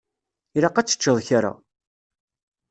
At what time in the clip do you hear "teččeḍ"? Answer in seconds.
0.87-1.17